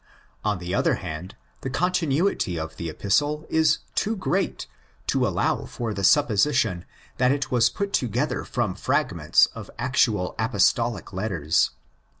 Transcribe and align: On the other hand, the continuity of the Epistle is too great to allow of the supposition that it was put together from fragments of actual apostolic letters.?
On 0.43 0.57
the 0.57 0.73
other 0.73 0.95
hand, 0.95 1.35
the 1.61 1.69
continuity 1.69 2.57
of 2.57 2.77
the 2.77 2.89
Epistle 2.89 3.45
is 3.51 3.77
too 3.93 4.15
great 4.15 4.65
to 5.05 5.27
allow 5.27 5.59
of 5.59 5.77
the 5.95 6.03
supposition 6.03 6.85
that 7.17 7.31
it 7.31 7.51
was 7.51 7.69
put 7.69 7.93
together 7.93 8.43
from 8.43 8.73
fragments 8.73 9.45
of 9.53 9.69
actual 9.77 10.33
apostolic 10.39 11.13
letters.? 11.13 11.69